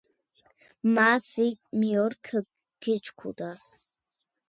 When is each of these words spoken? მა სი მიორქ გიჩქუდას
მა 0.93 1.09
სი 1.29 1.47
მიორქ 1.79 2.25
გიჩქუდას 2.81 3.63